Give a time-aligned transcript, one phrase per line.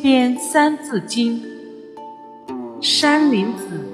[0.00, 1.42] 编《三字经》，
[2.80, 3.84] 山林子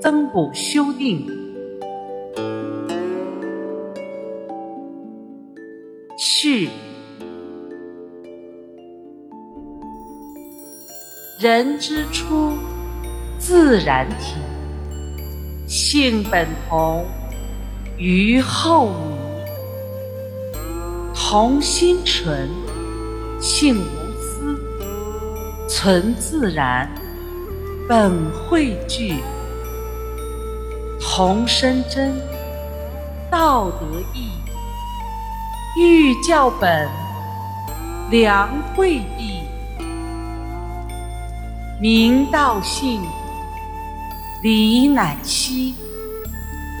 [0.00, 1.26] 增补修订。
[6.18, 6.68] 序：
[11.38, 12.52] 人之初，
[13.38, 14.36] 自然体，
[15.66, 17.04] 性本同，
[17.96, 19.14] 于后移。
[21.16, 22.48] 同心纯，
[23.40, 24.03] 性无，
[25.76, 26.88] 存自然，
[27.88, 29.16] 本汇聚。
[31.00, 32.14] 同声真，
[33.28, 34.30] 道德义。
[35.76, 36.88] 欲教本，
[38.08, 39.40] 良慧毕。
[41.80, 43.02] 明道性，
[44.44, 45.74] 理乃息。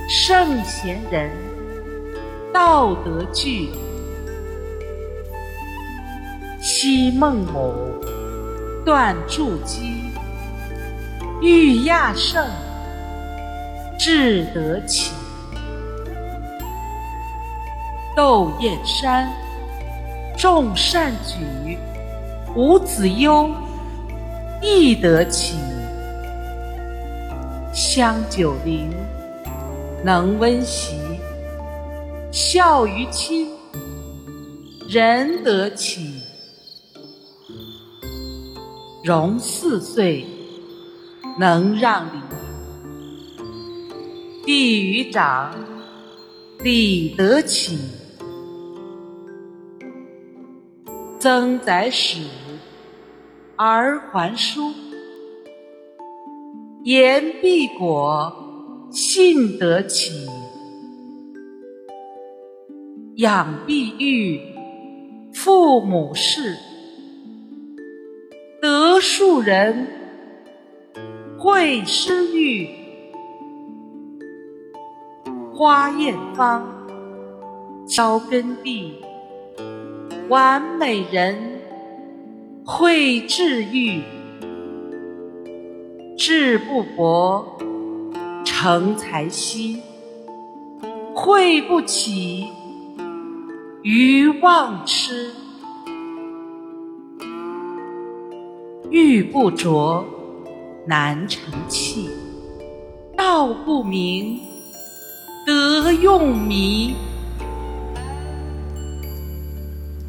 [0.08, 1.32] 圣贤人，
[2.52, 3.70] 道德具。
[6.62, 7.74] 昔孟母，
[8.84, 10.12] 断柱击，
[11.40, 12.46] 欲亚圣，
[13.98, 15.12] 志得启。
[18.14, 19.32] 窦燕山，
[20.36, 21.78] 众善举，
[22.54, 23.50] 伍子胥，
[24.60, 25.56] 亦得启。
[27.72, 28.90] 香九龄，
[30.04, 30.94] 能温席，
[32.30, 33.48] 孝于亲，
[34.86, 36.13] 仁得启。
[39.04, 40.24] 融四岁，
[41.38, 42.18] 能让梨，
[44.46, 45.54] 弟于长，
[46.60, 47.78] 礼得启。
[51.18, 52.22] 曾载使
[53.56, 54.72] 而还书，
[56.84, 60.26] 言必果，信得起。
[63.16, 64.40] 养必育，
[65.34, 66.56] 父母事，
[69.06, 69.86] 树人，
[71.38, 72.66] 会施育。
[75.52, 76.66] 花艳芳，
[77.86, 78.94] 娇根蒂。
[80.30, 81.36] 完美人，
[82.64, 84.00] 会治愈；
[86.16, 87.58] 志不博，
[88.42, 89.82] 成才稀；
[91.14, 92.46] 慧不起，
[93.82, 95.28] 愚妄痴；
[98.90, 100.04] 玉不琢，
[100.86, 102.08] 难成器；
[103.16, 104.40] 道不明，
[105.46, 106.94] 得用迷。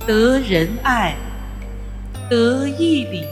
[0.05, 1.15] 得仁爱，
[2.29, 3.23] 得义理，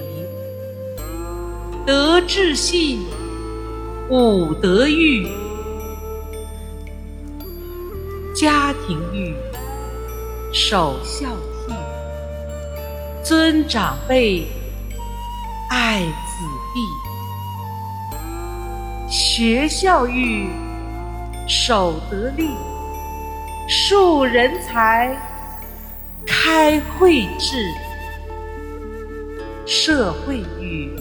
[1.86, 3.00] 得智信，
[4.10, 5.28] 五德育。
[8.34, 9.36] 家庭育，
[10.52, 11.28] 首孝
[11.68, 11.76] 悌，
[13.24, 14.48] 尊长辈，
[15.76, 16.86] 爱子弟。
[19.10, 20.48] 学校育，
[21.48, 22.52] 守德立，
[23.68, 25.18] 树人才。
[26.28, 27.74] 开慧智，
[29.66, 30.96] 社会育，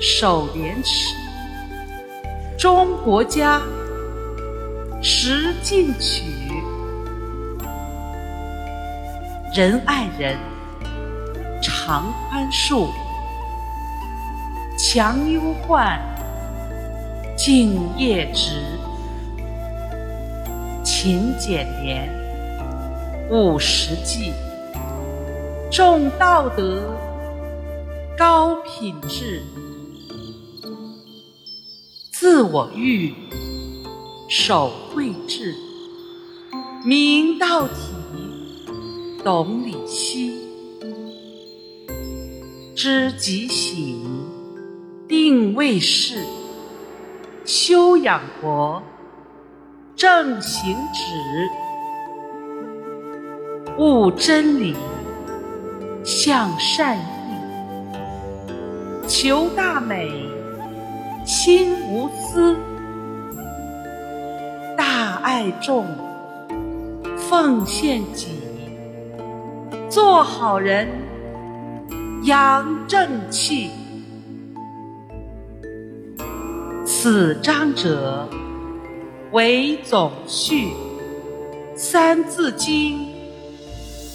[0.00, 1.14] 守廉耻，
[2.58, 3.62] 忠国家，
[5.00, 6.24] 实进取，
[9.54, 10.36] 仁爱人，
[11.62, 12.88] 常宽恕，
[14.90, 16.00] 强忧患，
[17.36, 18.62] 敬业直，
[20.82, 22.08] 勤俭廉。
[23.30, 24.32] 务实际，
[25.70, 26.80] 重道德，
[28.16, 29.42] 高品质，
[32.10, 33.12] 自我育，
[34.26, 35.54] 守慧智，
[36.82, 37.74] 明道体，
[39.22, 40.32] 懂理析，
[42.74, 44.07] 知己喜，
[45.28, 46.24] 定位事，
[47.44, 48.82] 修养国，
[49.94, 51.50] 正行止。
[53.76, 54.74] 悟真理，
[56.02, 57.02] 向善意，
[59.06, 60.10] 求大美，
[61.26, 62.56] 心无私，
[64.78, 65.84] 大爱众，
[67.28, 68.28] 奉献己，
[69.90, 70.88] 做好人，
[72.22, 73.68] 扬正气。
[77.00, 78.28] 此章者
[79.30, 80.64] 为总序，
[81.76, 82.98] 《三字经》。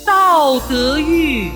[0.05, 1.49] 道德育。